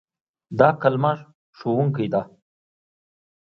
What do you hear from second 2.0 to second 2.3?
ده.